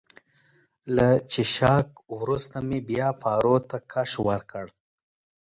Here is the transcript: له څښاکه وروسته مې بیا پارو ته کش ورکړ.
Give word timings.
له 0.95 1.09
څښاکه 1.31 1.99
وروسته 2.19 2.57
مې 2.67 2.79
بیا 2.89 3.09
پارو 3.21 3.55
ته 3.69 3.77
کش 3.91 4.11
ورکړ. 4.27 4.65